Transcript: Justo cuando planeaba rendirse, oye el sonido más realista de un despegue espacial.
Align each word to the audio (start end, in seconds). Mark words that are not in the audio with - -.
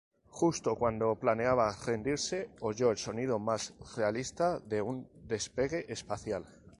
Justo 0.31 0.75
cuando 0.77 1.13
planeaba 1.15 1.75
rendirse, 1.85 2.49
oye 2.61 2.89
el 2.89 2.97
sonido 2.97 3.37
más 3.37 3.75
realista 3.95 4.59
de 4.59 4.81
un 4.81 5.07
despegue 5.27 5.85
espacial. 5.93 6.43